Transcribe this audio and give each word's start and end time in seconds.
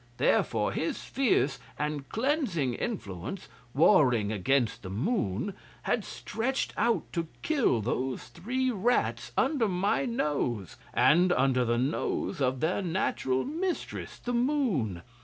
Therefore 0.17 0.71
his 0.71 1.03
fierce 1.03 1.59
and 1.77 2.09
cleansing 2.09 2.73
influence, 2.73 3.47
warring 3.75 4.31
against 4.31 4.81
the 4.81 4.89
Moon, 4.89 5.53
had 5.83 6.03
stretched 6.03 6.73
out 6.75 7.03
to 7.13 7.27
kill 7.43 7.81
those 7.81 8.29
three 8.29 8.71
rats 8.71 9.31
under 9.37 9.67
my 9.67 10.05
nose, 10.07 10.75
and 10.91 11.31
under 11.31 11.63
the 11.63 11.77
nose 11.77 12.41
of 12.41 12.61
their 12.61 12.81
natural 12.81 13.45
mistress, 13.45 14.17
the 14.17 14.33
Moon. 14.33 15.03